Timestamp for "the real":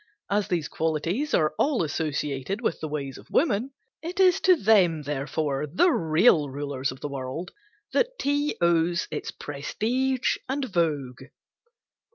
5.71-6.49